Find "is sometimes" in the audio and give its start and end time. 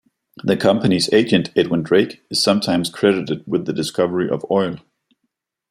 2.31-2.89